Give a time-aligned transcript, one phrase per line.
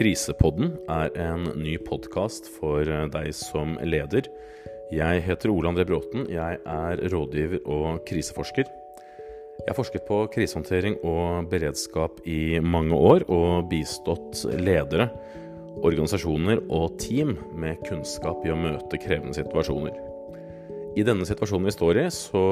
[0.00, 4.30] Krisepodden er en ny podkast for deg som leder.
[4.96, 6.22] Jeg heter Ole André Bråten.
[6.32, 8.64] Jeg er rådgiver og kriseforsker.
[9.58, 15.10] Jeg har forsket på krisehåndtering og beredskap i mange år, og bistått ledere,
[15.84, 20.00] organisasjoner og team med kunnskap i å møte krevende situasjoner.
[20.96, 22.46] I denne situasjonen vi står i, så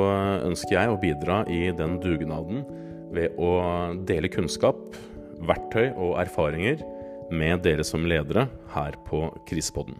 [0.51, 2.69] ønsker jeg å bidra i den dugnaden
[3.17, 3.57] ved å
[4.05, 5.01] dele kunnskap,
[5.49, 6.85] verktøy og erfaringer
[7.31, 9.99] med dere som ledere her på Krisepodden.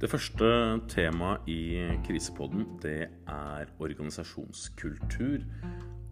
[0.00, 0.46] Det første
[0.88, 1.62] temaet i
[2.06, 5.44] Krisepodden det er organisasjonskultur.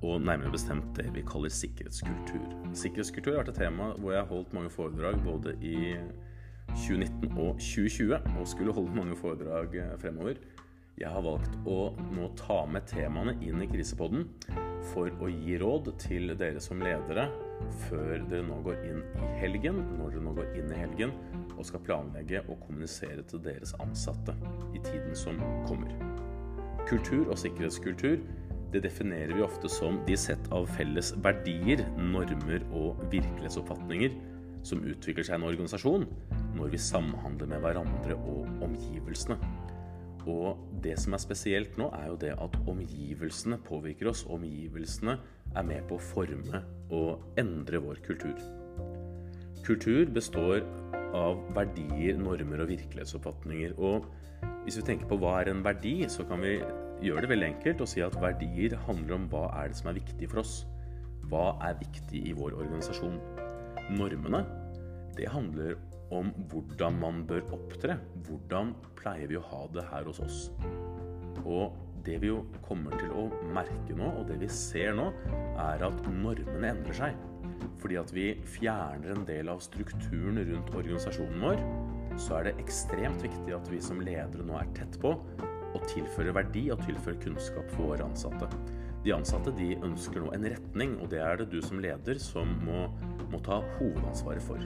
[0.02, 2.44] Og nærmere bestemt det vi kaller sikkerhetskultur.
[2.76, 5.96] Sikkerhetskultur har vært et tema hvor jeg har holdt mange foredrag både i
[6.68, 10.38] 2019 og 2020, og skulle holde mange foredrag fremover.
[10.98, 14.24] Jeg har valgt å nå ta med temaene inn i krisepodden
[14.90, 17.28] for å gi råd til dere som ledere
[17.84, 21.14] før dere nå går inn i helgen, når dere nå går inn i helgen
[21.54, 24.34] og skal planlegge og kommunisere til deres ansatte
[24.74, 25.38] i tiden som
[25.68, 25.94] kommer.
[26.90, 28.18] Kultur og sikkerhetskultur
[28.72, 34.18] det definerer vi ofte som de sett av felles verdier, normer og virkelighetsoppfatninger
[34.66, 36.10] som utvikler seg i en organisasjon
[36.58, 39.38] når vi samhandler med hverandre og omgivelsene.
[40.28, 44.26] Og det som er spesielt nå, er jo det at omgivelsene påvirker oss.
[44.28, 45.16] Omgivelsene
[45.56, 46.62] er med på å forme
[46.94, 48.36] og endre vår kultur.
[49.64, 50.62] Kultur består
[51.16, 53.74] av verdier, normer og virkelighetsoppfatninger.
[53.80, 54.06] Og
[54.64, 56.58] hvis vi tenker på hva er en verdi, så kan vi
[57.04, 60.00] gjøre det veldig enkelt og si at verdier handler om hva er det som er
[60.00, 60.60] viktig for oss.
[61.28, 63.18] Hva er viktig i vår organisasjon?
[63.96, 64.44] Normene,
[65.16, 65.76] det handler
[66.14, 67.98] om hvordan man bør opptre.
[68.28, 70.40] Hvordan pleier vi å ha det her hos oss?
[71.44, 75.10] Og det vi jo kommer til å merke nå, og det vi ser nå,
[75.60, 77.18] er at normene endrer seg.
[77.82, 81.62] Fordi at vi fjerner en del av strukturen rundt organisasjonen vår,
[82.18, 85.12] så er det ekstremt viktig at vi som ledere nå er tett på
[85.76, 88.48] å tilføre verdi og tilføre kunnskap for våre ansatte.
[89.04, 92.50] De ansatte de ønsker nå en retning, og det er det du som leder som
[92.64, 92.86] må,
[93.30, 94.64] må ta hovedansvaret for.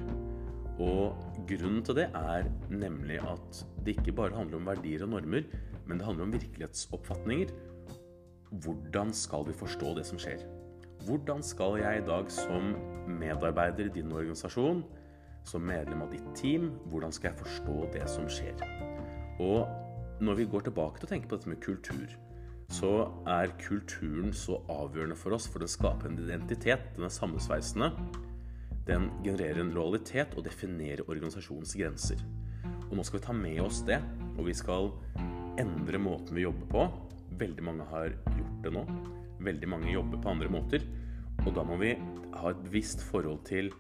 [0.82, 5.44] Og grunnen til det er nemlig at det ikke bare handler om verdier og normer,
[5.86, 7.53] men det handler om virkelighetsoppfatninger.
[8.64, 10.44] Hvordan skal vi forstå det som skjer?
[11.06, 12.75] Hvordan skal jeg i dag som
[13.08, 14.84] medarbeider i din organisasjon,
[15.44, 18.62] som medlem av ditt team, hvordan skal jeg forstå det som skjer?
[19.42, 19.66] Og
[20.22, 22.12] når vi går tilbake til å tenke på dette med kultur,
[22.72, 22.92] så
[23.28, 26.92] er kulturen så avgjørende for oss, for den skaper en identitet.
[26.97, 27.91] Den er sammensveisende.
[28.87, 32.22] Den genererer en lojalitet og definerer organisasjonens grenser.
[32.88, 34.00] Og nå skal vi ta med oss det,
[34.34, 34.91] og vi skal
[35.62, 36.88] endre måten vi jobber på.
[37.38, 38.82] Veldig mange har gjort det nå.
[39.42, 40.84] Veldig mange jobber på andre måter.
[41.47, 41.94] Og da må vi
[42.34, 43.71] ha et bevisst forhold til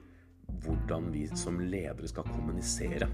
[0.62, 3.08] hvordan vi som ledere skal kommunisere.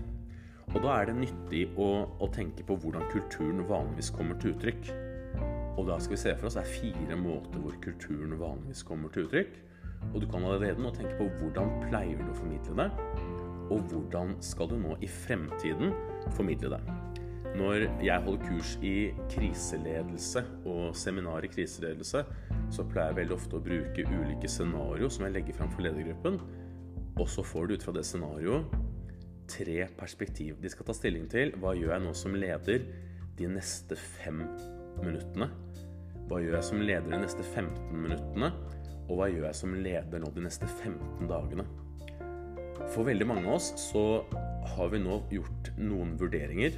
[0.75, 1.89] Og da er det nyttig å,
[2.21, 4.91] å tenke på hvordan kulturen vanligvis kommer til uttrykk.
[5.79, 9.13] Og da skal vi se for oss det er fire måter hvor kulturen vanligvis kommer
[9.15, 9.57] til uttrykk.
[10.13, 12.89] Og du kan allerede nå tenke på hvordan pleier du å formidle det,
[13.69, 15.93] og hvordan skal du nå i fremtiden
[16.37, 16.81] formidle det.
[17.59, 22.25] Når jeg holder kurs i kriseledelse og seminar i kriseledelse,
[22.75, 26.39] så pleier jeg veldig ofte å bruke ulike scenarioer som jeg legger fram for ledergruppen.
[27.19, 28.77] Og så får du ut fra det scenarioet
[29.49, 31.55] tre perspektiv de skal ta stilling til.
[31.61, 32.85] Hva gjør jeg nå som leder
[33.39, 34.45] de neste fem
[35.01, 35.49] minuttene?
[36.29, 38.53] Hva gjør jeg som leder de neste 15 minuttene?
[39.09, 41.65] Og hva gjør jeg som leder nå de neste 15 dagene?
[42.93, 44.05] For veldig mange av oss så
[44.77, 46.77] har vi nå gjort noen vurderinger.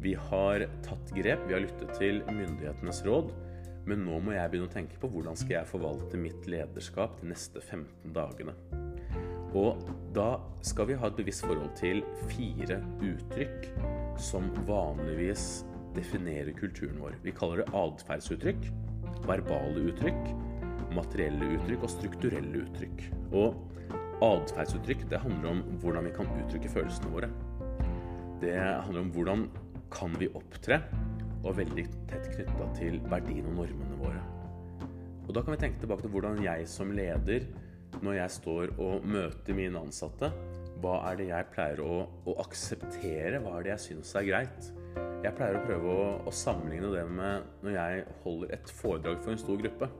[0.00, 3.32] Vi har tatt grep, vi har lyttet til myndighetenes råd.
[3.88, 7.30] Men nå må jeg begynne å tenke på hvordan skal jeg forvalte mitt lederskap de
[7.32, 8.54] neste 15 dagene.
[9.56, 9.80] Og
[10.14, 13.66] da skal vi ha et bevisst forhold til fire uttrykk
[14.20, 15.64] som vanligvis
[15.96, 17.16] definerer kulturen vår.
[17.24, 18.68] Vi kaller det atferdsuttrykk,
[19.26, 20.30] verbale uttrykk,
[20.96, 23.04] materielle uttrykk og strukturelle uttrykk.
[23.36, 23.56] Og
[24.24, 27.30] atferdsuttrykk det handler om hvordan vi kan uttrykke følelsene våre.
[28.40, 29.46] Det handler om hvordan
[29.92, 30.80] kan vi opptre,
[31.40, 34.20] og veldig tett knytta til verdiene og normene våre.
[35.26, 37.46] Og da kan vi tenke tilbake til hvordan jeg som leder,
[38.04, 40.30] når jeg står og møter mine ansatte,
[40.80, 41.96] hva er det jeg pleier å,
[42.28, 43.40] å akseptere?
[43.44, 44.70] Hva er det jeg syns er greit?
[45.20, 49.34] Jeg pleier å prøve å, å sammenligne det med når jeg holder et foredrag for
[49.34, 49.90] en stor gruppe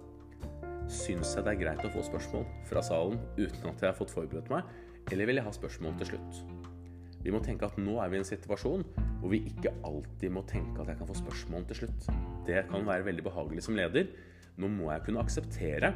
[0.91, 4.13] syns jeg det er greit å få spørsmål fra salen uten at jeg har fått
[4.15, 4.67] forberedt meg,
[5.11, 6.43] eller vil jeg ha spørsmål til slutt?
[7.21, 8.85] Vi må tenke at nå er vi i en situasjon
[9.21, 12.09] hvor vi ikke alltid må tenke at jeg kan få spørsmål til slutt.
[12.47, 14.09] Det kan være veldig behagelig som leder.
[14.61, 15.93] Nå må jeg kunne akseptere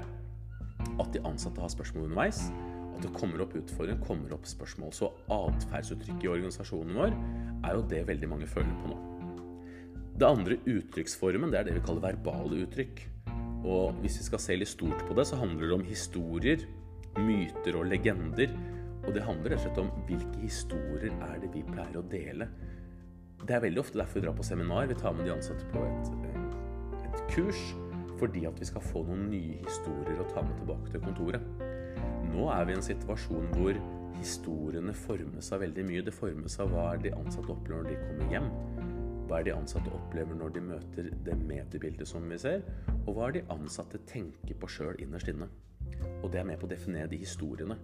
[1.01, 2.43] at de ansatte har spørsmål underveis.
[2.95, 4.93] At det kommer opp utfordringer, kommer opp spørsmål.
[4.95, 9.01] Så atferdsuttrykket i organisasjonen vår er jo det veldig mange føler på nå.
[10.15, 13.01] Det andre uttrykksformen det er det vi kaller verbale uttrykk.
[13.65, 16.65] Og hvis vi skal se litt stort på det, så handler det om historier,
[17.17, 18.53] myter og legender.
[19.05, 22.49] Og det handler rett og slett om hvilke historier er det vi pleier å dele.
[23.45, 24.89] Det er veldig ofte derfor vi drar på seminar.
[24.89, 27.75] Vi tar med de ansatte på et, eh, et kurs
[28.15, 31.43] fordi at vi skal få noen nye historier å ta med tilbake til kontoret.
[32.31, 33.79] Nå er vi i en situasjon hvor
[34.19, 36.05] historiene formes av veldig mye.
[36.07, 38.49] Det formes av hva de ansatte opplever når de kommer hjem.
[39.25, 42.65] Hva er de ansatte opplever når de møter det mediebildet som vi ser?
[43.07, 45.49] Og hva er de ansatte tenker på sjøl innerst inne?
[46.23, 47.79] Og det er med på å definere de historiene.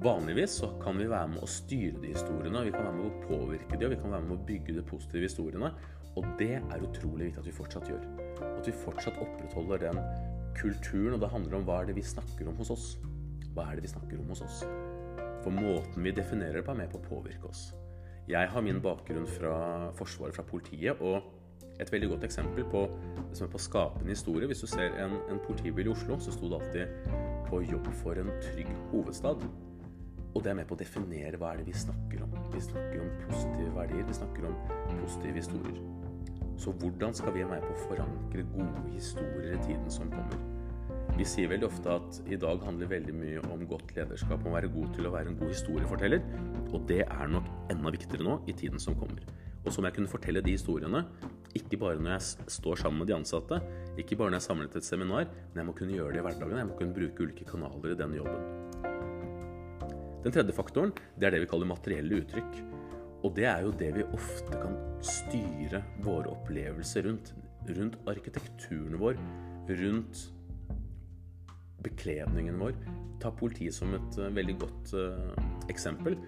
[0.00, 3.24] Vanligvis så kan vi være med å styre de historiene, vi kan være med å
[3.26, 5.72] påvirke de, og vi kan være med å bygge de positive historiene.
[6.18, 8.06] Og det er utrolig viktig at vi fortsatt gjør.
[8.46, 10.00] At vi fortsatt opprettholder den
[10.56, 12.88] kulturen, og det handler om hva er det vi snakker om hos oss.
[13.54, 14.62] Hva er det vi snakker om hos oss?
[15.44, 17.70] For måten vi definerer det på, er med på å påvirke oss.
[18.30, 21.22] Jeg har min bakgrunn fra Forsvaret, fra politiet, og
[21.80, 22.84] et veldig godt eksempel på
[23.32, 24.46] som er på skapende historie.
[24.46, 26.86] Hvis du ser en, en politibil i Oslo, så sto det alltid
[27.48, 29.42] 'på jobb for en trygg hovedstad'.
[30.34, 32.30] Og det er med på å definere hva er det vi snakker om.
[32.54, 34.54] Vi snakker om positive verdier, vi snakker om
[35.00, 35.82] positive historier.
[36.56, 40.59] Så hvordan skal vi være med på å forankre gode historier i tiden som kommer?
[41.20, 44.54] Vi sier veldig ofte at i dag handler veldig mye om godt lederskap, om å
[44.54, 46.22] være god til å være en god historieforteller.
[46.70, 49.26] Og det er nok enda viktigere nå i tiden som kommer.
[49.60, 51.02] Og så må jeg kunne fortelle de historiene,
[51.60, 53.60] ikke bare når jeg står sammen med de ansatte,
[54.00, 56.22] ikke bare når jeg er samlet til et seminar, men jeg må kunne gjøre det
[56.22, 56.62] i hverdagen.
[56.62, 58.42] Jeg må kunne bruke ulike kanaler i den jobben.
[60.24, 62.60] Den tredje faktoren det er det vi kaller materielle uttrykk.
[63.20, 67.34] Og det er jo det vi ofte kan styre våre opplevelser rundt.
[67.68, 69.20] Rundt arkitekturen vår,
[69.68, 70.30] rundt
[71.84, 72.76] bekledningen vår.
[73.20, 75.32] Ta politiet som et uh, veldig godt uh,
[75.72, 76.18] eksempel.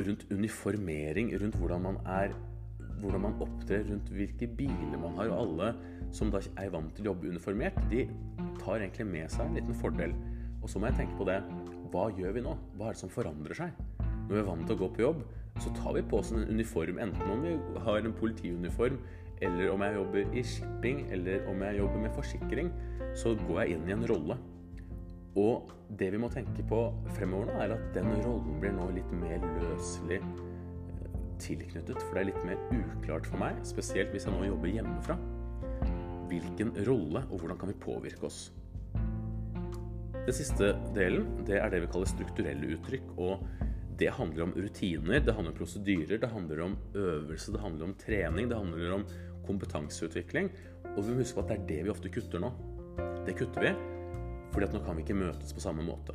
[0.00, 2.34] Rundt uniformering, rundt hvordan man er
[3.00, 5.30] hvordan man opptrer, rundt hvilke biler man har.
[5.32, 5.72] Og alle
[6.14, 8.06] som da er vant til å jobbe uniformert, de
[8.60, 10.14] tar egentlig med seg en liten fordel.
[10.62, 11.40] Og så må jeg tenke på det.
[11.92, 12.54] Hva gjør vi nå?
[12.78, 13.74] Hva er det som forandrer seg?
[14.00, 15.20] Når vi er vant til å gå på jobb,
[15.60, 17.52] så tar vi på oss en uniform, enten om vi
[17.84, 18.96] har en politiuniform,
[19.44, 22.72] eller om jeg jobber i shipping, eller om jeg jobber med forsikring,
[23.18, 24.38] så går jeg inn i en rolle.
[25.40, 26.80] Og det vi må tenke på
[27.16, 31.98] fremover nå, er at den rollen blir nå litt mer løselig eh, tilknyttet.
[31.98, 35.16] For det er litt mer uklart for meg, spesielt hvis jeg nå jobber hjemmefra.
[36.30, 38.46] Hvilken rolle, og hvordan kan vi påvirke oss?
[40.24, 43.10] Den siste delen det er det vi kaller strukturelle uttrykk.
[43.18, 43.42] og
[43.98, 47.96] Det handler om rutiner, det handler om prosedyrer, det handler om øvelse, det handler om
[47.98, 49.04] trening, det handler om
[49.46, 50.48] kompetanseutvikling.
[50.94, 52.54] Og vi må huske på at det er det vi ofte kutter nå.
[53.26, 53.74] Det kutter vi
[54.54, 56.14] fordi at nå kan vi ikke møtes på samme måte.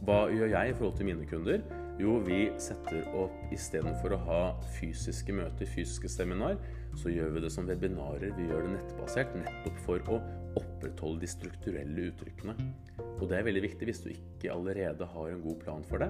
[0.00, 1.60] Hva gjør jeg i forhold til mine kunder?
[2.00, 4.38] Jo, vi setter opp istedenfor å ha
[4.78, 6.56] fysiske møter, fysiske seminar,
[6.96, 8.32] så gjør vi det som webinarer.
[8.38, 10.22] Vi gjør det nettbasert nettopp for å
[10.56, 12.56] opprettholde de strukturelle uttrykkene.
[13.20, 16.08] Og det er veldig viktig hvis du ikke allerede har en god plan for det.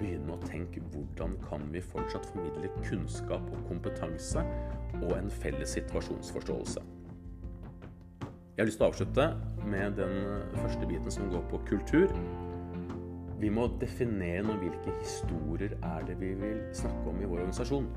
[0.00, 4.44] Begynn med å tenke hvordan kan vi fortsatt formidle kunnskap og kompetanse
[5.02, 6.80] og en felles situasjonsforståelse.
[8.56, 9.24] Jeg har lyst til å avslutte
[9.68, 10.14] med den
[10.54, 12.12] første biten som går på kultur.
[13.36, 17.90] Vi må definere noe hvilke historier er det vi vil snakke om i vår organisasjon.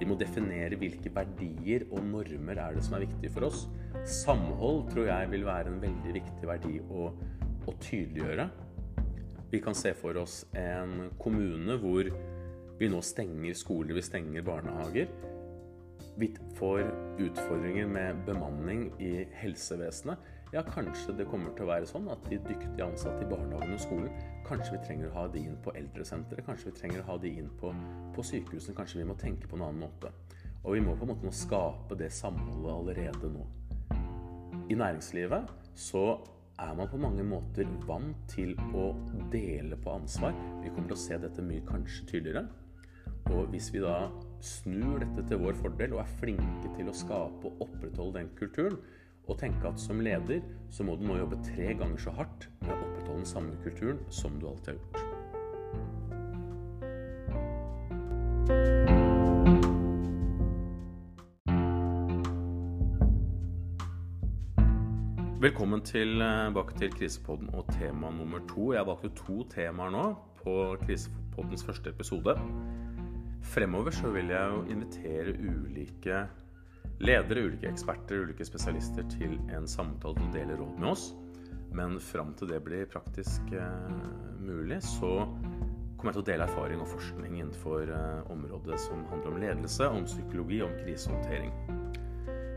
[0.00, 3.66] Vi må definere hvilke verdier og normer er det som er viktige for oss.
[4.08, 7.10] Samhold tror jeg vil være en veldig viktig verdi å,
[7.68, 8.48] å tydeliggjøre.
[9.52, 12.08] Vi kan se for oss en kommune hvor
[12.80, 15.12] vi nå stenger skoler, vi stenger barnehager
[16.20, 16.86] vi får
[17.18, 22.36] utfordringer med bemanning i helsevesenet, ja, kanskje det kommer til å være sånn at de
[22.44, 24.10] dyktige ansatte i barnehagen og skolen,
[24.46, 27.32] kanskje vi trenger å ha de inn på eldresenteret, kanskje vi trenger å ha de
[27.40, 27.72] inn på,
[28.14, 30.12] på sykehusene, kanskje vi må tenke på en annen måte.
[30.62, 33.48] Og vi må på en måte nå skape det samholdet allerede nå.
[34.70, 36.04] I næringslivet så
[36.62, 38.92] er man på mange måter vant til å
[39.32, 40.38] dele på ansvar.
[40.62, 42.46] Vi kommer til å se dette mye kanskje tydeligere.
[43.34, 44.06] Og hvis vi da
[44.44, 48.76] snur dette til vår fordel og er flinke til å skape og opprettholde den kulturen,
[49.24, 52.74] og tenke at som leder så må du nå jobbe tre ganger så hardt med
[52.74, 55.04] å opprettholde den samme kulturen som du alltid har gjort.
[65.44, 68.72] Velkommen tilbake til Krisepodden og tema nummer to.
[68.72, 70.04] Jeg har valgt ut to temaer nå
[70.40, 72.36] på Krisepoddens første episode.
[73.44, 76.24] Fremover så vil jeg jo invitere ulike
[77.04, 81.10] ledere, ulike eksperter, ulike spesialister til en samtale og dele råd med oss.
[81.74, 83.94] Men fram til det blir praktisk eh,
[84.40, 85.26] mulig, så
[85.98, 89.88] kommer jeg til å dele erfaring og forskning innenfor eh, området som handler om ledelse,
[89.90, 91.54] om psykologi og om krisehåndtering.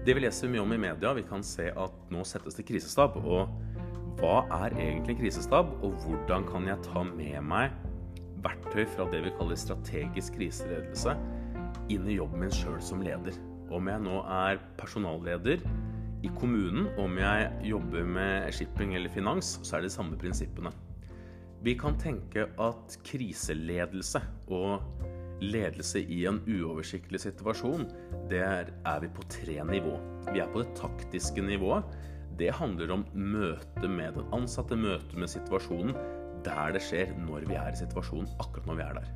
[0.06, 3.18] Det vi leser mye om i media, vi kan se at nå settes det krisestab.
[3.20, 3.50] Og
[4.22, 7.74] hva er egentlig krisestab, og hvordan kan jeg ta med meg
[8.44, 11.16] verktøy fra det vi kaller strategisk kriseledelse
[11.94, 13.36] inn i jobben min sjøl som leder?
[13.74, 15.64] Om jeg nå er personalleder
[16.26, 20.72] i kommunen, om jeg jobber med shipping eller finans, så er det de samme prinsippene.
[21.66, 24.22] Vi kan tenke at kriseledelse
[24.54, 24.84] og
[25.42, 27.86] ledelse i en uoversiktlig situasjon,
[28.32, 29.98] der er vi på tre nivå.
[30.32, 31.86] Vi er på det taktiske nivået.
[32.38, 35.96] Det handler om møte med den ansatte, møte med situasjonen
[36.48, 39.12] der det skjer, når vi er i situasjonen, akkurat når vi er der.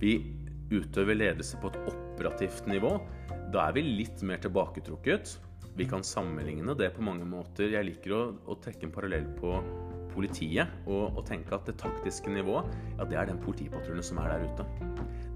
[0.00, 0.12] Vi
[0.72, 2.96] utøver ledelse på et operativt nivå.
[3.54, 5.36] Da er vi litt mer tilbaketrukket.
[5.76, 7.70] Vi kan sammenligne det på mange måter.
[7.74, 9.58] Jeg liker å, å trekke en parallell på
[10.16, 14.32] politiet og, og, tenke at det taktiske nivået, ja, det er den politipatruljen som er
[14.32, 14.64] der ute.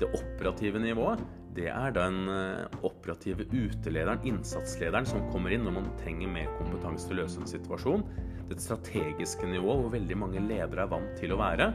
[0.00, 1.20] Det operative nivået,
[1.56, 7.08] det er den eh, operative utelederen, innsatslederen, som kommer inn når man trenger mer kompetanse
[7.08, 8.04] til å løse en situasjon.
[8.50, 11.72] Det strategiske nivået, hvor veldig mange ledere er vant til å være,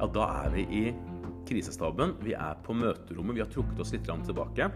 [0.00, 0.84] ja, da er vi i
[1.48, 2.14] krisestaben.
[2.22, 4.70] Vi er på møterommet, vi har trukket oss litt tilbake.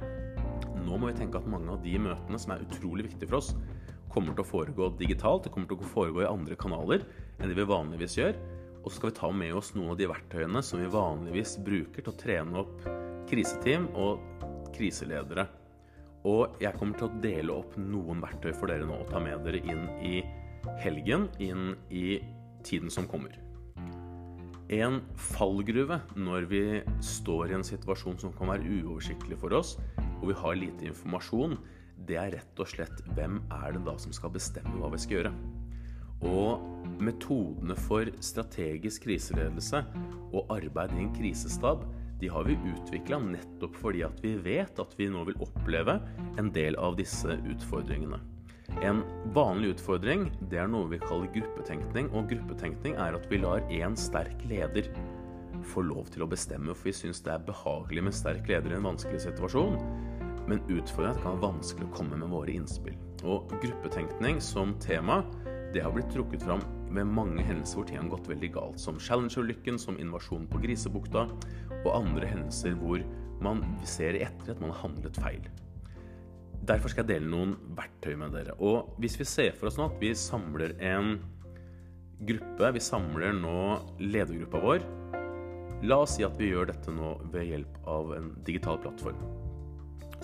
[0.84, 3.54] Nå må vi tenke at mange av de møtene som er utrolig viktige for oss,
[4.12, 5.46] kommer til å foregå digitalt.
[5.46, 7.06] Det kommer til å foregå i andre kanaler
[7.38, 8.36] enn det vi vanligvis gjør.
[8.82, 12.04] Og så skal vi ta med oss noen av de verktøyene som vi vanligvis bruker
[12.04, 12.84] til å trene opp
[13.30, 14.22] kriseteam og
[14.74, 15.46] kriseledere.
[16.24, 19.44] Og jeg kommer til å dele opp noen verktøy for dere nå og ta med
[19.44, 20.22] dere inn i
[20.80, 22.18] helgen, inn i
[22.64, 23.36] tiden som kommer.
[24.72, 26.62] En fallgruve når vi
[27.04, 29.76] står i en situasjon som kan være uoversiktlig for oss,
[30.22, 31.58] og vi har lite informasjon,
[32.08, 35.18] det er rett og slett hvem er det da som skal bestemme hva vi skal
[35.18, 35.34] gjøre.
[36.24, 36.64] Og
[37.04, 39.82] metodene for strategisk kriseledelse
[40.32, 41.84] og arbeid i en krisestab
[42.24, 45.98] de har vi utvikla nettopp fordi at vi vet at vi nå vil oppleve
[46.40, 48.16] en del av disse utfordringene.
[48.80, 49.02] En
[49.36, 52.08] vanlig utfordring det er noe vi kaller gruppetenkning.
[52.16, 54.88] Og gruppetenkning er at vi lar én sterk leder
[55.68, 58.78] få lov til å bestemme, for vi syns det er behagelig med sterk leder i
[58.78, 59.76] en vanskelig situasjon.
[60.48, 62.96] Men utfordringen kan være vanskelig å komme med våre innspill.
[63.20, 65.20] Og gruppetenkning som tema
[65.76, 68.80] det har blitt trukket fram med mange hendelser hvor ting har gått veldig galt.
[68.82, 71.26] Som Challenger-ulykken, som invasjonen på Grisebukta,
[71.82, 73.04] og andre hendelser hvor
[73.44, 75.46] man ser i ettertid at man har handlet feil.
[76.64, 78.56] Derfor skal jeg dele noen verktøy med dere.
[78.56, 81.18] Og hvis vi ser for oss nå at vi samler en
[82.24, 83.56] gruppe, vi samler nå
[84.00, 84.92] ledergruppa vår
[85.84, 89.18] La oss si at vi gjør dette nå ved hjelp av en digital plattform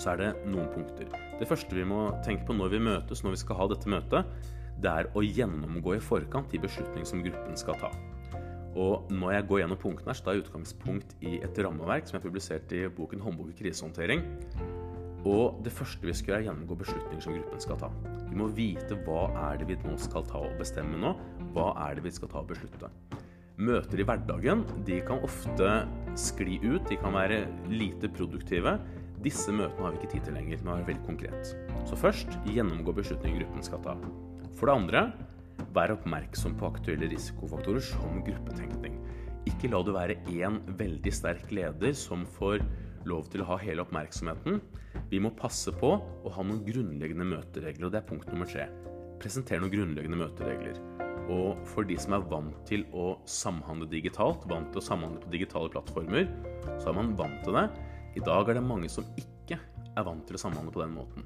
[0.01, 1.11] så er det noen punkter.
[1.41, 4.49] Det første vi må tenke på når vi møtes, når vi skal ha dette møtet,
[4.81, 7.93] det er å gjennomgå i forkant de beslutninger som gruppen skal ta.
[8.79, 12.19] Og når jeg går gjennom punktene her, så tar jeg utgangspunkt i et rammeverk som
[12.19, 14.23] jeg publiserte i boken 'Håndbok i krisehåndtering'.
[15.27, 17.91] Og det første vi skal gjøre, er å gjennomgå beslutninger som gruppen skal ta.
[18.31, 21.13] Vi må vite hva er det vi nå skal ta og bestemme nå.
[21.53, 22.89] Hva er det vi skal ta og beslutte.
[23.61, 25.69] Møter i hverdagen de kan ofte
[26.17, 28.79] skli ut, de kan være lite produktive.
[29.21, 30.65] Disse møtene har vi ikke tid til lenger.
[30.65, 31.53] Nå er det veldig konkret.
[31.85, 33.99] Så først gjennomgå beslutninger gruppen skal ta.
[34.61, 35.01] For det andre,
[35.73, 38.99] vær oppmerksom på aktuelle risikofaktorer som gruppetenkning.
[39.49, 42.61] Ikke la det være én veldig sterk leder som får
[43.09, 44.59] lov til å ha hele oppmerksomheten.
[45.09, 48.67] Vi må passe på å ha noen grunnleggende møteregler, og det er punkt nummer tre.
[49.23, 50.77] Presenter noen grunnleggende møteregler.
[51.33, 55.33] Og for de som er vant til å samhandle digitalt, vant til å samhandle på
[55.33, 56.29] digitale plattformer,
[56.83, 57.65] så er man vant til det.
[58.21, 61.25] I dag er det mange som ikke er vant til å samhandle på den måten.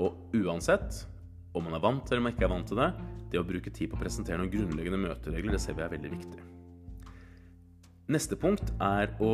[0.00, 1.02] Og uansett
[1.56, 2.90] om man er vant til eller ikke er vant til det,
[3.32, 6.12] det å bruke tid på å presentere noen grunnleggende møteregler, det ser vi er veldig
[6.12, 6.44] viktig.
[8.14, 9.32] Neste punkt er å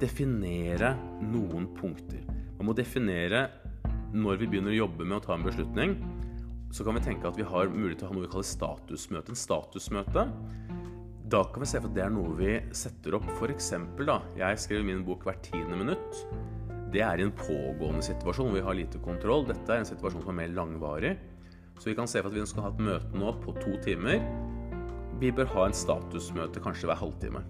[0.00, 2.24] definere noen punkter.
[2.58, 3.46] Man må definere
[4.16, 5.96] når vi begynner å jobbe med å ta en beslutning.
[6.74, 9.32] Så kan vi tenke at vi har mulighet til å ha noe vi kaller statusmøte.
[9.32, 10.26] En statusmøte
[11.26, 13.72] da kan vi se for at det er noe vi setter opp f.eks.
[14.06, 16.20] da, Jeg skrev min bok hvert tiende minutt.
[16.94, 19.46] Det er en pågående situasjon vi har lite kontroll.
[19.48, 21.16] Dette er en situasjon som er mer langvarig.
[21.76, 24.22] Så vi kan se for at vi skal ha et møte nå på to timer.
[25.20, 27.42] Vi bør ha en statusmøte kanskje hver halvtime.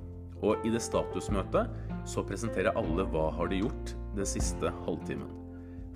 [0.45, 1.71] Og i det statusmøtet
[2.09, 5.28] så presenterer alle hva har de gjort den siste halvtimen.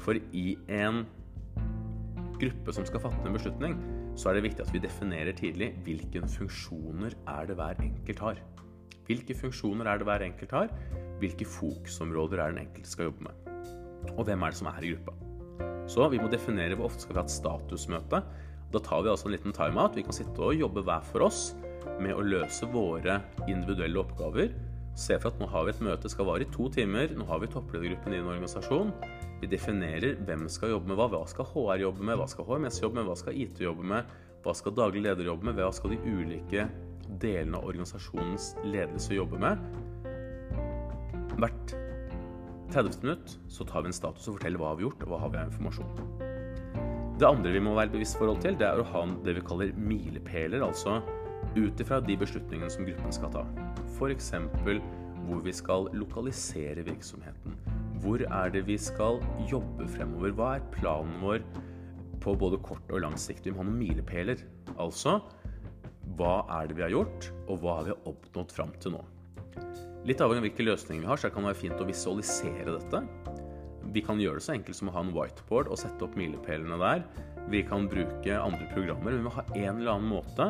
[0.01, 1.05] For i en
[2.41, 3.77] gruppe som skal fatte en beslutning,
[4.19, 8.41] så er det viktig at vi definerer tidlig hvilke funksjoner er det hver enkelt har.
[9.07, 10.73] Hvilke funksjoner er det hver enkelt har?
[11.21, 13.51] Hvilke fokusområder er den enkelte skal jobbe med.
[14.17, 15.17] Og hvem er det som er i gruppa.
[15.91, 18.23] Så vi må definere hvor ofte skal vi ha et statusmøte.
[18.71, 19.97] Da tar vi altså en liten timeout.
[19.99, 21.51] Vi kan sitte og jobbe hver for oss
[22.01, 24.53] med å løse våre individuelle oppgaver.
[24.99, 27.13] Se for at nå har vi et møte, skal vare i to timer.
[27.17, 28.93] Nå har vi toppledergruppen i en organisasjon.
[29.41, 31.09] Vi definerer hvem skal jobbe med hva.
[31.15, 32.19] Hva skal HR jobbe med?
[32.21, 33.09] Hva skal HMS jobbe med?
[33.09, 34.19] Hva skal IT jobbe med?
[34.45, 35.59] Hva skal daglig leder jobbe med?
[35.59, 36.67] Hva skal de ulike
[37.21, 39.90] delene av organisasjonens ledelse jobbe med?
[41.41, 41.73] Hvert
[42.71, 45.21] 30 minutt så tar vi en status og forteller hva vi har gjort, og hva
[45.23, 46.29] har vi av informasjon.
[47.21, 49.73] Det andre vi må være bevisst forhold til, det er å ha det vi kaller
[49.77, 50.63] milepæler.
[50.65, 51.01] Altså
[51.57, 53.43] ut ifra de beslutningene som gruppen skal ta.
[53.97, 54.31] F.eks.
[55.27, 57.59] hvor vi skal lokalisere virksomheten.
[58.01, 59.21] Hvor er det vi skal
[59.51, 60.33] jobbe fremover?
[60.37, 61.45] Hva er planen vår
[62.21, 63.45] på både kort og lang sikt?
[63.45, 64.45] Vi må ha noen milepæler.
[64.77, 65.19] Altså
[66.21, 69.05] hva er det vi har gjort, og hva har vi oppnådd fram til nå?
[70.09, 73.03] Litt avhengig av hvilke løsninger vi har, så kan det være fint å visualisere dette.
[73.93, 76.79] Vi kan gjøre det så enkelt som å ha en whiteboard og sette opp milepælene
[76.81, 77.05] der.
[77.53, 80.47] Vi kan bruke andre programmer, men vi må ha en eller annen måte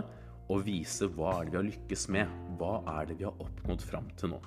[0.51, 2.39] å vise hva er det vi har lykkes med.
[2.61, 4.41] Hva er det vi har oppnådd fram til nå.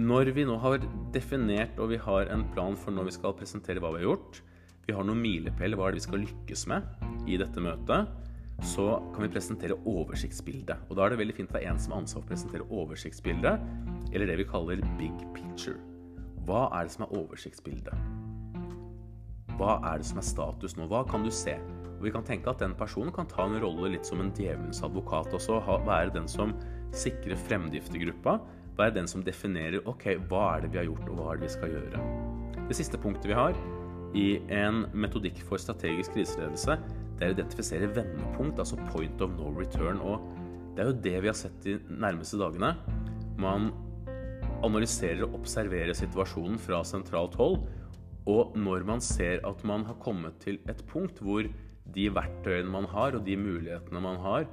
[0.00, 0.80] Når vi nå har
[1.12, 4.40] definert og vi har en plan for når vi skal presentere hva vi har gjort,
[4.86, 8.08] vi har noen milepæler, hva er det vi skal lykkes med i dette møtet,
[8.62, 10.86] så kan vi presentere oversiktsbildet.
[10.88, 12.68] Og da er det veldig fint å er en som har ansvar for å presentere
[12.70, 13.64] oversiktsbildet,
[14.12, 15.80] eller det vi kaller big picture.
[16.46, 17.94] Hva er det som er oversiktsbildet?
[19.58, 20.86] Hva er det som er status nå?
[20.90, 21.58] Hva kan du se?
[21.98, 24.82] Og vi kan tenke at den personen kan ta en rolle litt som en djevelens
[24.82, 25.60] advokat også.
[25.86, 26.54] Være den som
[26.94, 28.40] sikrer fremdrift i gruppa.
[28.78, 31.46] Være den som definerer ok, hva er det vi har gjort, og hva er det
[31.46, 32.02] vi skal gjøre.
[32.70, 33.58] Det siste punktet vi har
[34.18, 36.78] i en metodikk for strategisk kriseledelse,
[37.22, 40.00] det er å identifisere vendepunkt, altså point of no return.
[40.02, 40.24] Og
[40.74, 42.72] det er jo det vi har sett de nærmeste dagene.
[43.38, 43.68] Man
[44.66, 47.60] analyserer og observerer situasjonen fra sentralt hold.
[48.26, 51.46] Og når man ser at man har kommet til et punkt hvor
[51.94, 54.48] de verktøyene man har, og de mulighetene man har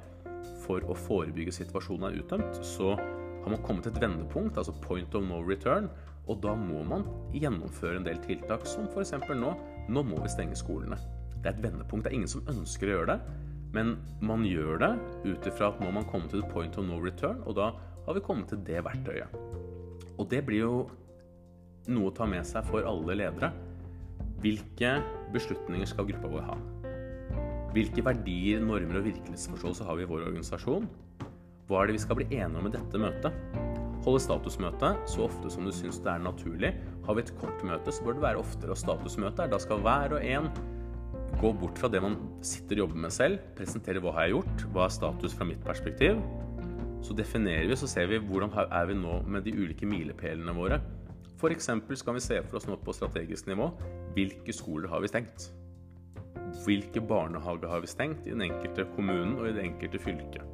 [0.62, 5.14] for å forebygge situasjonen er uttømt, så har man kommet til et vendepunkt, altså point
[5.18, 5.90] of no return.
[6.30, 7.02] Og da må man
[7.34, 9.16] gjennomføre en del tiltak, som f.eks.
[9.34, 9.56] nå.
[9.90, 11.00] Nå må vi stenge skolene.
[11.40, 12.04] Det er et vendepunkt.
[12.04, 13.36] Det er ingen som ønsker å gjøre det.
[13.74, 14.90] Men man gjør det
[15.28, 17.70] ut ifra at nå man kommet til point of no return, og da
[18.06, 19.36] har vi kommet til det verktøyet.
[20.18, 20.74] Og det blir jo
[21.90, 23.52] noe å ta med seg for alle ledere.
[24.42, 24.96] Hvilke
[25.34, 26.58] beslutninger skal gruppa vår ha?
[27.70, 30.88] Hvilke verdier, normer og virkelighetsforståelse har vi i vår organisasjon?
[31.70, 33.36] Hva er det vi skal bli enige om i dette møtet?
[34.02, 36.72] Holde statusmøte så ofte som du syns det er naturlig.
[37.06, 38.72] Har vi et kort møte, så bør det være oftere.
[38.74, 40.48] Og statusmøte da skal hver og en
[41.40, 44.64] gå bort fra det man sitter og jobber med selv, presentere hva har jeg gjort,
[44.74, 46.20] hva er status fra mitt perspektiv,
[47.04, 50.80] så definerer vi så ser vi hvordan er vi nå med de ulike milepælene våre.
[51.40, 51.70] F.eks.
[51.96, 53.70] skal vi se for oss nå på strategisk nivå
[54.16, 55.48] hvilke skoler har vi stengt?
[56.66, 60.44] Hvilke barnehager har vi stengt i den enkelte kommunen og i det enkelte fylket?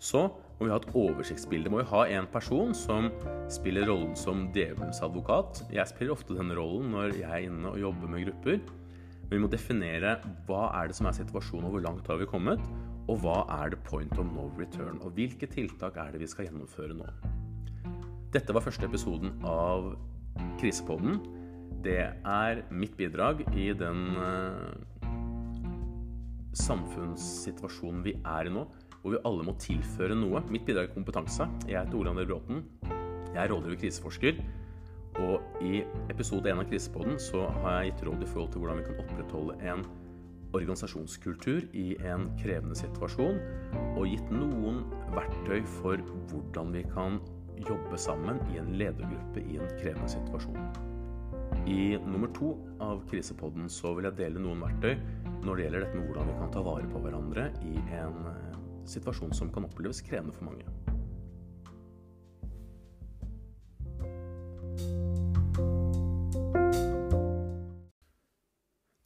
[0.00, 1.72] Så må vi ha et oversiktsbilde.
[1.72, 3.10] Må vi ha en person som
[3.52, 5.64] spiller rollen som djevelens advokat.
[5.72, 8.60] Jeg spiller ofte den rollen når jeg er inne og jobber med grupper.
[9.30, 10.16] Men vi må definere
[10.48, 12.64] hva er det som er situasjonen, og hvor langt har vi kommet?
[13.06, 14.98] Og hva er det point of no return?
[15.06, 17.06] Og hvilke tiltak er det vi skal gjennomføre nå?
[18.34, 19.92] Dette var første episoden av
[20.58, 21.20] Krisepodden.
[21.86, 24.74] Det er mitt bidrag i den uh,
[26.58, 28.66] samfunnssituasjonen vi er i nå,
[29.00, 30.42] hvor vi alle må tilføre noe.
[30.50, 31.46] Mitt bidrag er kompetanse.
[31.70, 32.64] Jeg heter Ole André Bråten.
[33.30, 34.42] Jeg er rådgiver og kriseforsker.
[35.20, 38.80] Og i episode 1 av Krisepodden så har jeg gitt råd i forhold til hvordan
[38.80, 39.84] vi kan opprettholde en
[40.56, 43.38] organisasjonskultur i en krevende situasjon,
[43.94, 44.82] og gitt noen
[45.14, 47.20] verktøy for hvordan vi kan
[47.60, 50.58] jobbe sammen i en ledergruppe i en krevende situasjon.
[51.68, 54.94] I nummer to av Krisepodden så vil jeg dele noen verktøy
[55.44, 58.56] når det gjelder dette med hvordan vi kan ta vare på hverandre i en eh,
[58.88, 60.89] situasjon som kan oppleves krevende for mange.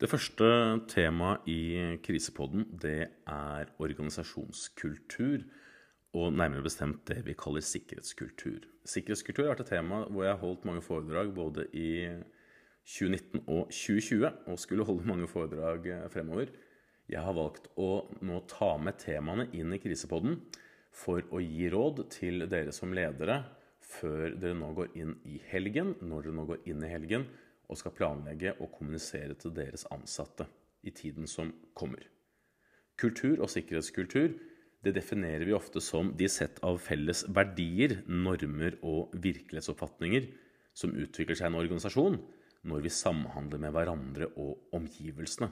[0.04, 0.46] Det første
[0.92, 1.60] temaet i
[2.04, 5.46] krisepodden det er organisasjonskultur.
[6.12, 8.66] Og nærmere bestemt det vi kaller sikkerhetskultur.
[8.84, 11.88] Sikkerhetskultur har vært et tema hvor jeg har holdt mange foredrag både i
[12.84, 16.52] 2019 og 2020, og skulle holde mange foredrag fremover.
[17.08, 20.36] Jeg har valgt å nå ta med temaene inn i krisepodden
[20.92, 23.40] for å gi råd til dere som ledere
[23.80, 27.24] før dere nå går inn i helgen, når dere nå går inn i helgen,
[27.74, 30.46] og skal planlegge og kommunisere til deres ansatte
[30.86, 32.02] i tiden som kommer.
[33.00, 34.36] Kultur og sikkerhetskultur
[34.84, 40.26] det definerer vi ofte som de sett av felles verdier, normer og virkelighetsoppfatninger
[40.76, 42.18] som utvikler seg i en organisasjon
[42.68, 45.50] når vi samhandler med hverandre og omgivelsene.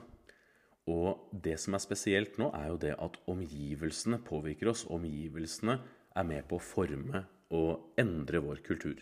[0.89, 4.83] Og det som er spesielt nå, er jo det at omgivelsene påvirker oss.
[4.91, 5.77] Omgivelsene
[6.13, 8.99] er med på å forme og endre vår kultur.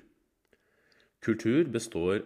[1.21, 2.21] Kultur består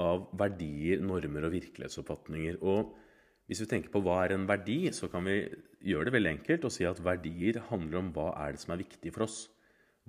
[0.00, 2.60] av verdier, normer og virkelighetsoppfatninger.
[2.64, 2.92] Og
[3.48, 5.38] hvis vi tenker på hva er en verdi, så kan vi
[5.86, 8.82] gjøre det veldig enkelt og si at verdier handler om hva er det som er
[8.82, 9.38] viktig for oss.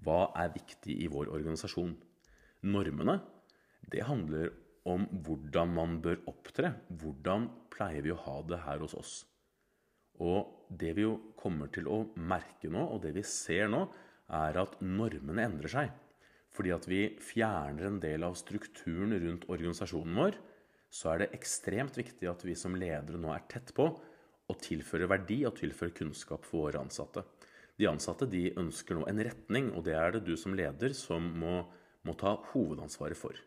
[0.04, 1.96] Hva er viktig i vår organisasjon?
[2.68, 3.20] Normene,
[3.92, 4.52] det handler
[4.88, 6.74] om hvordan man bør opptre.
[6.90, 9.16] Hvordan pleier vi å ha det her hos oss?
[10.24, 13.86] Og det vi jo kommer til å merke nå, og det vi ser nå,
[14.34, 15.92] er at normene endrer seg.
[16.56, 20.38] Fordi at vi fjerner en del av strukturen rundt organisasjonen vår,
[20.90, 23.90] så er det ekstremt viktig at vi som ledere nå er tett på
[24.48, 27.26] å tilføre verdi og tilføre kunnskap for våre ansatte.
[27.78, 31.28] De ansatte de ønsker nå en retning, og det er det du som leder som
[31.42, 31.60] må,
[32.08, 33.38] må ta hovedansvaret for.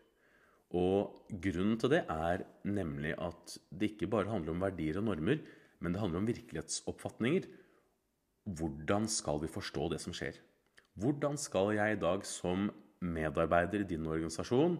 [0.71, 5.41] Og grunnen til det er nemlig at det ikke bare handler om verdier og normer,
[5.81, 7.49] men det handler om virkelighetsoppfatninger.
[8.47, 10.37] Hvordan skal vi forstå det som skjer?
[11.01, 12.69] Hvordan skal jeg i dag som
[13.01, 14.77] medarbeider i din organisasjon,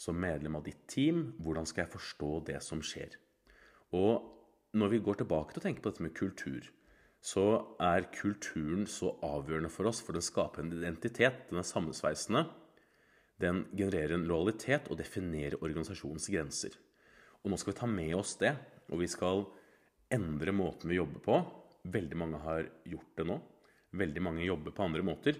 [0.00, 3.18] som medlem av ditt team, hvordan skal jeg forstå det som skjer?
[3.96, 6.70] Og når vi går tilbake til å tenke på dette med kultur,
[7.20, 7.44] så
[7.84, 11.44] er kulturen så avgjørende for oss, for den skaper en identitet.
[11.50, 12.46] Den er sammensveisende.
[13.40, 16.76] Den genererer en lojalitet og definerer organisasjonens grenser.
[17.44, 18.54] Og nå skal vi ta med oss det,
[18.88, 19.44] og vi skal
[20.12, 21.38] endre måten vi jobber på.
[21.92, 23.36] Veldig mange har gjort det nå.
[24.00, 25.38] Veldig mange jobber på andre måter.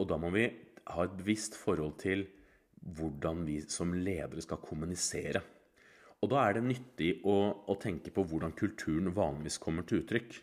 [0.00, 0.46] Og da må vi
[0.88, 2.26] ha et bevisst forhold til
[2.80, 5.42] hvordan vi som ledere skal kommunisere.
[6.20, 7.36] Og da er det nyttig å,
[7.68, 10.36] å, tenke på hvordan kulturen vanligvis kommer til uttrykk.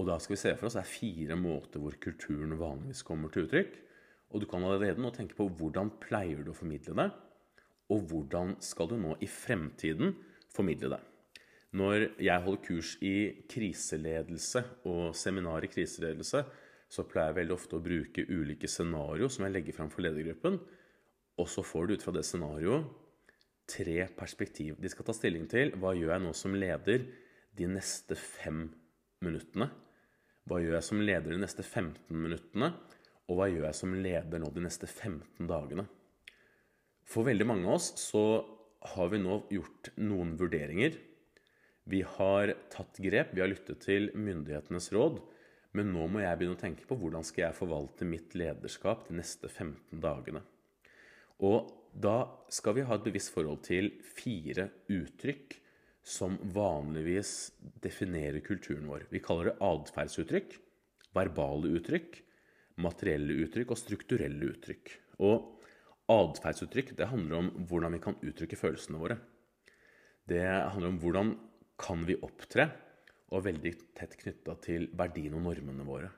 [0.00, 3.32] Og da skal vi se for oss det er fire måter hvor kulturen vanligvis kommer
[3.32, 3.78] til uttrykk.
[4.32, 7.08] Og du kan allerede nå tenke på hvordan pleier du å formidle det,
[7.92, 10.14] og hvordan skal du nå i fremtiden
[10.52, 11.00] formidle det.
[11.76, 13.16] Når jeg holder kurs i
[13.48, 16.42] kriseledelse og seminar i kriseledelse,
[16.92, 20.58] så pleier jeg veldig ofte å bruke ulike scenario som jeg legger fram for ledergruppen.
[21.40, 22.90] Og så får du ut fra det scenarioet
[23.72, 24.76] tre perspektiv.
[24.76, 27.06] De skal ta stilling til hva gjør jeg nå som leder
[27.56, 28.66] de neste fem
[29.24, 29.70] minuttene.
[30.48, 32.72] Hva gjør jeg som leder de neste 15 minuttene?
[33.30, 35.86] Og hva gjør jeg som leder nå de neste 15 dagene?
[37.06, 38.24] For veldig mange av oss så
[38.92, 40.96] har vi nå gjort noen vurderinger.
[41.86, 45.20] Vi har tatt grep, vi har lyttet til myndighetenes råd.
[45.76, 49.16] Men nå må jeg begynne å tenke på hvordan skal jeg forvalte mitt lederskap de
[49.16, 50.42] neste 15 dagene.
[51.42, 55.56] Og da skal vi ha et bevisst forhold til fire uttrykk
[56.02, 59.06] som vanligvis definerer kulturen vår.
[59.12, 60.54] Vi kaller det atferdsuttrykk,
[61.14, 62.20] verbale uttrykk,
[62.82, 64.94] materielle uttrykk og strukturelle uttrykk.
[65.22, 65.62] Og
[66.12, 69.18] atferdsuttrykk handler om hvordan vi kan uttrykke følelsene våre.
[70.28, 71.36] Det handler om hvordan
[71.82, 72.68] kan vi opptre
[73.32, 76.10] og veldig tett knytta til verdiene og normene våre.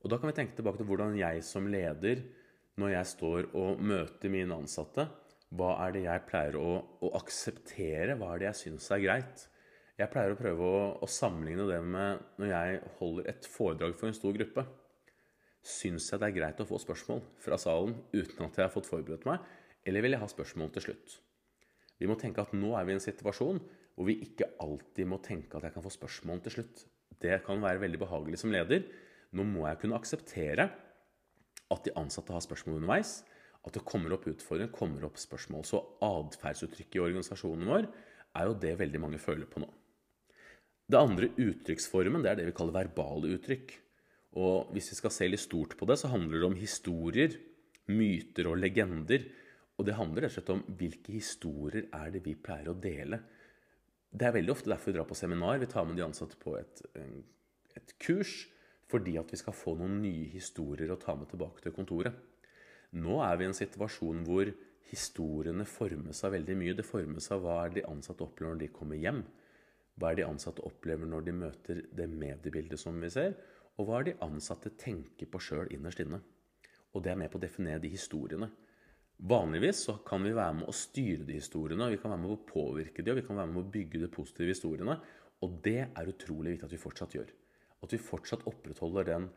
[0.00, 2.22] Og Da kan vi tenke tilbake til hvordan jeg som leder,
[2.80, 5.08] når jeg står og møter mine ansatte,
[5.50, 6.68] hva er det jeg pleier å,
[7.02, 8.14] å akseptere?
[8.16, 9.46] Hva er det jeg syns er greit?
[9.98, 14.08] Jeg pleier å prøve å, å, sammenligne det med når jeg holder et foredrag for
[14.08, 14.64] en stor gruppe.
[15.60, 18.88] Syns jeg det er greit å få spørsmål fra salen uten at jeg har fått
[18.88, 19.42] forberedt meg,
[19.84, 21.18] eller vil jeg ha spørsmål til slutt?
[22.00, 23.60] Vi må tenke at nå er vi i en situasjon
[23.94, 26.84] hvor vi ikke alltid må tenke at jeg kan få spørsmål til slutt.
[27.20, 28.86] Det kan være veldig behagelig som leder.
[29.36, 30.70] Nå må jeg kunne akseptere
[31.70, 33.20] at de ansatte har spørsmål underveis.
[33.60, 35.66] At det kommer opp utfordringer, kommer opp spørsmål.
[35.68, 37.90] Så atferdsuttrykket i organisasjonen vår
[38.38, 39.68] er jo det veldig mange føler på nå.
[40.90, 43.76] Det andre uttrykksformen det er det vi kaller verbale uttrykk.
[44.40, 47.36] Og hvis vi skal se litt stort på det, så handler det om historier,
[47.90, 49.26] myter og legender.
[49.80, 53.22] Og det handler rett og slett om hvilke historier er det vi pleier å dele
[54.10, 55.60] det er veldig ofte derfor vi drar på seminar.
[55.62, 56.82] Vi tar med de ansatte på et,
[57.78, 58.48] et, kurs
[58.90, 62.16] fordi at vi skal få noen nye historier å ta med tilbake til kontoret.
[62.98, 64.50] Nå er vi i en situasjon hvor
[64.90, 66.74] historiene formes av veldig mye.
[66.74, 69.22] Det formes av hva de ansatte opplever når de kommer hjem.
[69.94, 73.38] Hva er de ansatte opplever når de møter det mediebildet som vi ser?
[73.78, 76.18] Og hva er de ansatte tenker på sjøl innerst inne?
[76.90, 78.50] Og det er med på å definere de historiene.
[79.20, 82.40] Vanligvis så kan vi være med å styre de historiene, vi kan være med å
[82.48, 84.96] påvirke de, og vi kan være med å bygge de positive historiene.
[85.44, 87.28] Og det er utrolig viktig at vi fortsatt gjør.
[87.84, 89.28] At vi fortsatt opprettholder den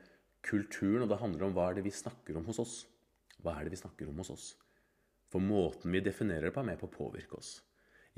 [0.44, 1.04] kulturen.
[1.06, 2.74] Og det handler om hva er det vi snakker om hos oss.
[3.44, 4.48] Hva er det vi snakker om hos oss?
[5.32, 7.56] For måten vi definerer det på, er med på å påvirke oss.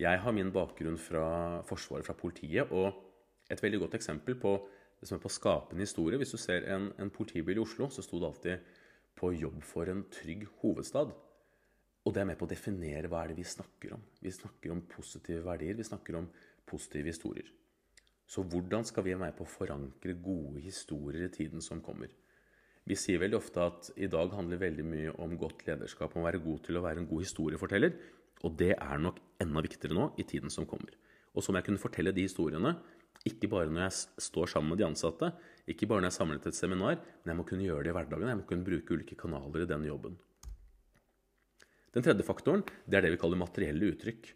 [0.02, 1.28] Jeg har min bakgrunn fra
[1.66, 4.58] Forsvaret, fra politiet, og et veldig godt eksempel på
[5.00, 6.20] det som er på skapende historie.
[6.20, 8.74] Hvis du ser en, en politibil i Oslo, så sto det alltid
[9.16, 11.14] 'på jobb for en trygg hovedstad'.
[12.06, 14.04] Og det er med på å definere hva er det vi snakker om.
[14.22, 16.28] Vi snakker om positive verdier, vi snakker om
[16.70, 17.48] positive historier.
[18.26, 22.14] Så hvordan skal vi være med på å forankre gode historier i tiden som kommer?
[22.86, 26.28] Vi sier veldig ofte at i dag handler veldig mye om godt lederskap, om å
[26.28, 27.96] være god til å være en god historieforteller.
[28.46, 30.94] Og det er nok enda viktigere nå i tiden som kommer.
[31.34, 32.76] Og så må jeg kunne fortelle de historiene,
[33.26, 35.32] ikke bare når jeg står sammen med de ansatte,
[35.66, 37.90] ikke bare når jeg er samlet til et seminar, men jeg må kunne gjøre det
[37.90, 38.30] i hverdagen.
[38.30, 40.20] Jeg må kunne bruke ulike kanaler i den jobben.
[41.96, 44.34] Den tredje faktoren det er det vi kaller materielle uttrykk.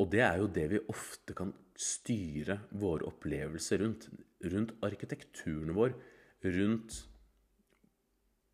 [0.00, 4.08] Og det er jo det vi ofte kan styre våre opplevelser rundt.
[4.52, 5.94] Rundt arkitekturen vår,
[6.44, 7.02] rundt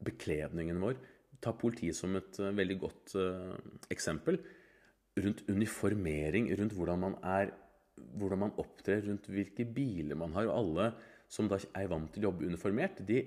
[0.07, 0.99] bekledningen vår.
[1.43, 3.55] Ta politiet som et uh, veldig godt uh,
[3.95, 4.41] eksempel.
[5.23, 7.55] Rundt uniformering, rundt hvordan man er
[7.97, 10.51] hvordan man opptrer, rundt hvilke biler man har.
[10.51, 10.91] Og alle
[11.33, 13.23] som da er vant til å jobbe uniformert, de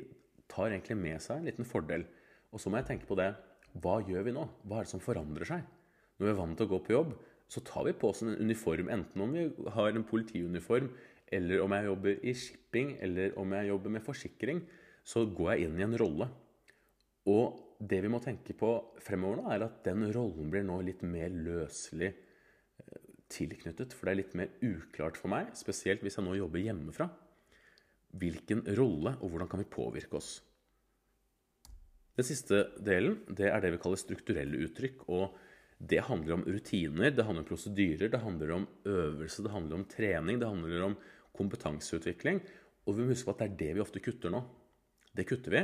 [0.50, 2.06] tar egentlig med seg en liten fordel.
[2.54, 3.32] Og så må jeg tenke på det.
[3.78, 4.46] Hva gjør vi nå?
[4.66, 5.68] Hva er det som forandrer seg?
[6.18, 7.14] Når vi er vant til å gå på jobb,
[7.50, 10.90] så tar vi på oss en uniform, enten om vi har en politiuniform,
[11.34, 14.62] eller om jeg jobber i shipping, eller om jeg jobber med forsikring,
[15.06, 16.30] så går jeg inn i en rolle.
[17.30, 21.02] Og det vi må tenke på fremover nå, er at den rollen blir nå litt
[21.06, 23.96] mer løselig eh, tilknyttet.
[23.96, 27.10] For det er litt mer uklart for meg, spesielt hvis jeg nå jobber hjemmefra,
[28.20, 30.40] hvilken rolle og hvordan kan vi påvirke oss.
[32.20, 35.08] Den siste delen det er det vi kaller strukturelle uttrykk.
[35.08, 35.38] og
[35.80, 39.86] det handler om rutiner, det handler om prosedyrer, det handler om øvelse, det handler om
[39.88, 40.96] trening, det handler om
[41.32, 42.42] kompetanseutvikling.
[42.84, 44.42] Og vi må huske på at det er det vi ofte kutter nå.
[45.16, 45.62] Det kutter vi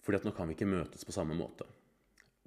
[0.00, 1.64] fordi at nå kan vi ikke møtes på samme måte.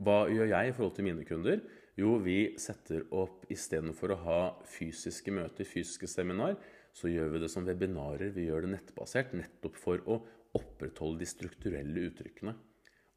[0.01, 1.59] Hva gjør jeg i forhold til mine kunder?
[1.97, 6.57] Jo, vi setter opp istedenfor å ha fysiske møter, fysiske seminar,
[6.93, 10.17] så gjør vi det som webinarer, vi gjør det nettbasert, nettopp for å
[10.57, 12.55] opprettholde de strukturelle uttrykkene.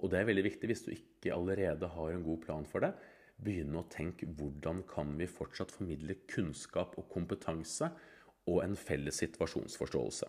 [0.02, 2.92] Og det er veldig viktig hvis du ikke allerede har en god plan for det
[3.36, 7.90] begynne å tenke hvordan kan vi fortsatt formidle kunnskap og kompetanse
[8.46, 10.28] og en felles situasjonsforståelse.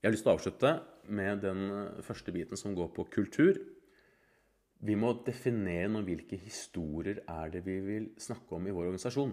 [0.00, 0.72] Jeg har lyst til å avslutte
[1.18, 1.62] med den
[2.06, 3.58] første biten som går på kultur.
[4.86, 9.32] Vi må definere noe hvilke historier er det vi vil snakke om i vår organisasjon.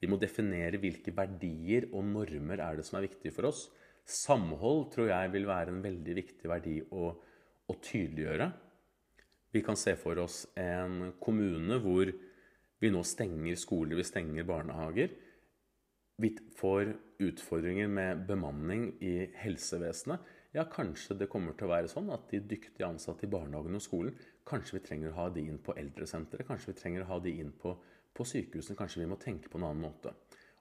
[0.00, 3.66] Vi må definere hvilke verdier og normer er det som er viktige for oss.
[4.06, 7.10] Samhold tror jeg vil være en veldig viktig verdi å,
[7.70, 8.50] å tydeliggjøre.
[9.50, 12.10] Vi kan se for oss en kommune hvor
[12.80, 15.14] vi nå stenger skoler, vi stenger barnehager.
[16.20, 20.20] Vi får utfordringer med bemanning i helsevesenet.
[20.52, 23.84] Ja, kanskje det kommer til å være sånn at de dyktige ansatte i barnehagen og
[23.84, 24.16] skolen
[24.50, 27.36] Kanskje vi trenger å ha de inn på eldresenteret, kanskje vi trenger å ha de
[27.38, 27.76] inn på,
[28.16, 28.74] på sykehusene.
[28.78, 30.10] Kanskje vi må tenke på en annen måte.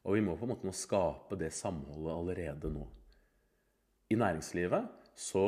[0.05, 2.85] Og vi må på en måte nå skape det samholdet allerede nå.
[4.13, 5.45] I næringslivet så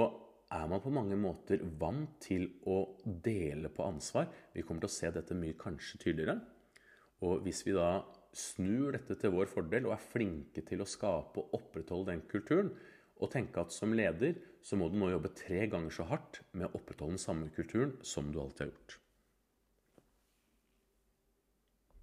[0.51, 4.27] er man på mange måter vant til å dele på ansvar.
[4.53, 6.39] Vi kommer til å se dette mye kanskje tydeligere.
[7.23, 8.01] Og hvis vi da
[8.35, 12.73] snur dette til vår fordel og er flinke til å skape og opprettholde den kulturen,
[13.21, 16.67] og tenke at som leder så må du nå jobbe tre ganger så hardt med
[16.67, 19.00] å opprettholde den samme kulturen som du alltid har gjort.